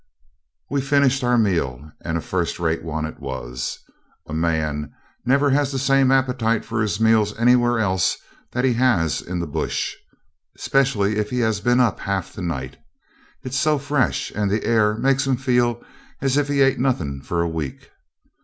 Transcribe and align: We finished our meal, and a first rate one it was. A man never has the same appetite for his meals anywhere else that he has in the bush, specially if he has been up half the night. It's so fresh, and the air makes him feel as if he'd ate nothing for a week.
We 0.71 0.81
finished 0.81 1.23
our 1.23 1.37
meal, 1.37 1.91
and 2.03 2.17
a 2.17 2.21
first 2.21 2.57
rate 2.59 2.83
one 2.83 3.05
it 3.05 3.19
was. 3.19 3.77
A 4.25 4.33
man 4.33 4.91
never 5.27 5.51
has 5.51 5.71
the 5.71 5.77
same 5.77 6.09
appetite 6.11 6.65
for 6.65 6.81
his 6.81 6.99
meals 6.99 7.37
anywhere 7.37 7.77
else 7.77 8.17
that 8.51 8.65
he 8.65 8.73
has 8.73 9.21
in 9.21 9.37
the 9.39 9.45
bush, 9.45 9.93
specially 10.57 11.17
if 11.17 11.29
he 11.29 11.41
has 11.41 11.59
been 11.61 11.79
up 11.79 11.99
half 11.99 12.33
the 12.33 12.41
night. 12.41 12.77
It's 13.43 13.59
so 13.59 13.77
fresh, 13.77 14.31
and 14.33 14.49
the 14.49 14.63
air 14.63 14.97
makes 14.97 15.27
him 15.27 15.37
feel 15.37 15.83
as 16.19 16.35
if 16.35 16.47
he'd 16.47 16.63
ate 16.63 16.79
nothing 16.79 17.21
for 17.21 17.43
a 17.43 17.47
week. 17.47 17.91